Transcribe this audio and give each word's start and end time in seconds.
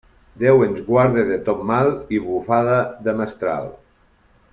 Déu 0.43 0.61
ens 0.67 0.79
guarde 0.87 1.25
de 1.31 1.37
tot 1.49 1.61
mal 1.71 1.91
i 2.19 2.23
bufada 2.31 2.79
de 3.09 3.15
mestral. 3.21 3.69